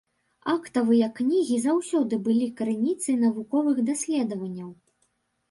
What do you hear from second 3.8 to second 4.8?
даследаванняў.